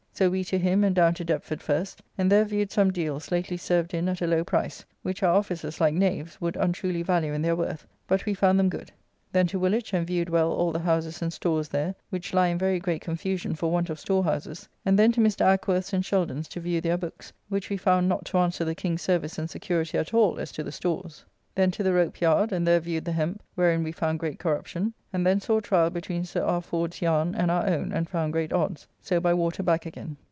[0.13, 3.57] So we to him, and down to Deptford first, and there viewed some deals lately
[3.57, 7.41] served in at a low price, which our officers, like knaves, would untruly value in
[7.41, 8.91] their worth, but we found them good.
[9.31, 12.59] Then to Woolwich, and viewed well all the houses and stores there, which lie in
[12.59, 15.43] very great confusion for want of storehouses, and then to Mr.
[15.43, 19.01] Ackworth's and Sheldon's to view their books, which we found not to answer the King's
[19.01, 21.25] service and security at all as to the stores.
[21.53, 25.25] Then to the Ropeyard, and there viewed the hemp, wherein we found great corruption, and
[25.27, 26.61] then saw a trial between Sir R.
[26.61, 28.87] Ford's yarn and our own, and found great odds.
[29.01, 30.15] So by water back again.